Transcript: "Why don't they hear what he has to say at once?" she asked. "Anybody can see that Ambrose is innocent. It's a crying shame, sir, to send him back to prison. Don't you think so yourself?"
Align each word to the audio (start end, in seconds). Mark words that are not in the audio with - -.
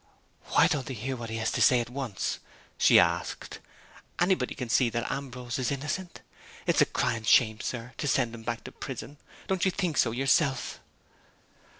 "Why 0.45 0.65
don't 0.65 0.87
they 0.87 0.95
hear 0.95 1.15
what 1.15 1.29
he 1.29 1.37
has 1.37 1.51
to 1.51 1.61
say 1.61 1.79
at 1.79 1.87
once?" 1.91 2.39
she 2.79 2.99
asked. 2.99 3.59
"Anybody 4.17 4.55
can 4.55 4.67
see 4.67 4.89
that 4.89 5.11
Ambrose 5.11 5.59
is 5.59 5.69
innocent. 5.71 6.21
It's 6.65 6.81
a 6.81 6.87
crying 6.87 7.21
shame, 7.21 7.59
sir, 7.59 7.93
to 7.99 8.07
send 8.07 8.33
him 8.33 8.41
back 8.41 8.63
to 8.63 8.71
prison. 8.71 9.19
Don't 9.45 9.63
you 9.63 9.69
think 9.69 9.97
so 9.99 10.09
yourself?" 10.09 10.79